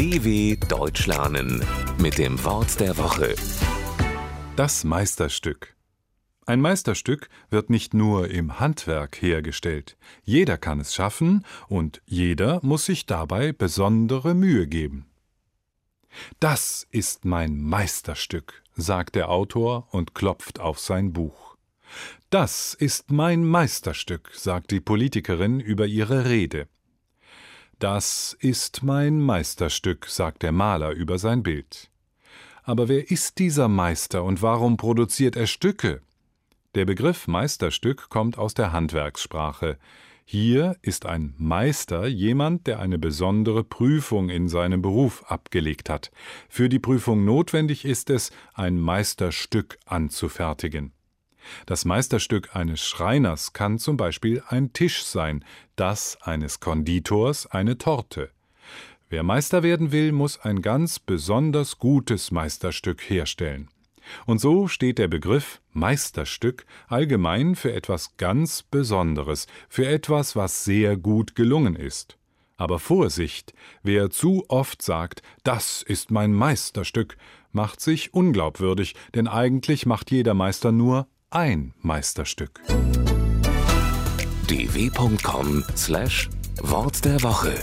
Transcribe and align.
DW 0.00 0.56
Deutsch 0.56 1.06
lernen 1.06 1.62
mit 1.98 2.16
dem 2.16 2.42
Wort 2.42 2.80
der 2.80 2.96
Woche. 2.96 3.34
Das 4.56 4.82
Meisterstück. 4.82 5.76
Ein 6.46 6.62
Meisterstück 6.62 7.28
wird 7.50 7.68
nicht 7.68 7.92
nur 7.92 8.30
im 8.30 8.58
Handwerk 8.58 9.20
hergestellt. 9.20 9.98
Jeder 10.22 10.56
kann 10.56 10.80
es 10.80 10.94
schaffen 10.94 11.44
und 11.68 12.00
jeder 12.06 12.60
muss 12.62 12.86
sich 12.86 13.04
dabei 13.04 13.52
besondere 13.52 14.34
Mühe 14.34 14.66
geben. 14.66 15.04
Das 16.38 16.86
ist 16.90 17.26
mein 17.26 17.60
Meisterstück, 17.60 18.62
sagt 18.76 19.16
der 19.16 19.28
Autor 19.28 19.86
und 19.90 20.14
klopft 20.14 20.60
auf 20.60 20.78
sein 20.78 21.12
Buch. 21.12 21.58
Das 22.30 22.72
ist 22.72 23.10
mein 23.10 23.44
Meisterstück, 23.44 24.30
sagt 24.32 24.70
die 24.70 24.80
Politikerin 24.80 25.60
über 25.60 25.84
ihre 25.84 26.24
Rede. 26.24 26.68
Das 27.80 28.36
ist 28.40 28.82
mein 28.82 29.22
Meisterstück, 29.22 30.04
sagt 30.04 30.42
der 30.42 30.52
Maler 30.52 30.90
über 30.90 31.18
sein 31.18 31.42
Bild. 31.42 31.90
Aber 32.62 32.88
wer 32.88 33.10
ist 33.10 33.38
dieser 33.38 33.68
Meister 33.68 34.22
und 34.22 34.42
warum 34.42 34.76
produziert 34.76 35.34
er 35.34 35.46
Stücke? 35.46 36.02
Der 36.74 36.84
Begriff 36.84 37.26
Meisterstück 37.26 38.10
kommt 38.10 38.36
aus 38.36 38.52
der 38.52 38.72
Handwerkssprache. 38.72 39.78
Hier 40.26 40.76
ist 40.82 41.06
ein 41.06 41.32
Meister 41.38 42.06
jemand, 42.06 42.66
der 42.66 42.80
eine 42.80 42.98
besondere 42.98 43.64
Prüfung 43.64 44.28
in 44.28 44.50
seinem 44.50 44.82
Beruf 44.82 45.24
abgelegt 45.30 45.88
hat. 45.88 46.10
Für 46.50 46.68
die 46.68 46.80
Prüfung 46.80 47.24
notwendig 47.24 47.86
ist 47.86 48.10
es, 48.10 48.30
ein 48.52 48.78
Meisterstück 48.78 49.78
anzufertigen. 49.86 50.92
Das 51.66 51.84
Meisterstück 51.84 52.54
eines 52.54 52.80
Schreiners 52.80 53.52
kann 53.52 53.78
zum 53.78 53.96
Beispiel 53.96 54.42
ein 54.48 54.72
Tisch 54.72 55.04
sein, 55.04 55.44
das 55.76 56.18
eines 56.22 56.60
Konditors 56.60 57.46
eine 57.46 57.78
Torte. 57.78 58.30
Wer 59.08 59.22
Meister 59.22 59.62
werden 59.62 59.90
will, 59.90 60.12
muss 60.12 60.38
ein 60.40 60.62
ganz 60.62 60.98
besonders 60.98 61.78
gutes 61.78 62.30
Meisterstück 62.30 63.02
herstellen. 63.10 63.68
Und 64.26 64.40
so 64.40 64.68
steht 64.68 64.98
der 64.98 65.08
Begriff 65.08 65.60
Meisterstück 65.72 66.64
allgemein 66.88 67.54
für 67.54 67.72
etwas 67.72 68.16
ganz 68.16 68.62
Besonderes, 68.62 69.46
für 69.68 69.86
etwas, 69.86 70.36
was 70.36 70.64
sehr 70.64 70.96
gut 70.96 71.34
gelungen 71.34 71.76
ist. 71.76 72.18
Aber 72.56 72.78
Vorsicht, 72.78 73.54
wer 73.82 74.10
zu 74.10 74.44
oft 74.48 74.82
sagt, 74.82 75.22
das 75.44 75.82
ist 75.82 76.10
mein 76.10 76.32
Meisterstück, 76.32 77.16
macht 77.52 77.80
sich 77.80 78.12
unglaubwürdig, 78.12 78.94
denn 79.14 79.28
eigentlich 79.28 79.86
macht 79.86 80.10
jeder 80.10 80.34
Meister 80.34 80.70
nur 80.70 81.06
ein 81.30 81.72
Meisterstück. 81.80 82.60
dw.com/wort 84.48 87.04
der 87.04 87.22
Woche 87.22 87.54